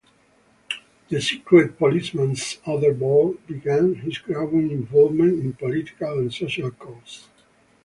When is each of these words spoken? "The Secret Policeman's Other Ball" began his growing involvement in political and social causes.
"The 1.09 1.21
Secret 1.21 1.77
Policeman's 1.77 2.57
Other 2.65 2.91
Ball" 2.91 3.35
began 3.45 3.93
his 3.93 4.17
growing 4.17 4.71
involvement 4.71 5.39
in 5.39 5.53
political 5.53 6.17
and 6.17 6.33
social 6.33 6.71
causes. 6.71 7.27